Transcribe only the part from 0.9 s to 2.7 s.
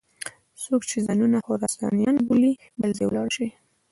ځانونه خراسانیان بولي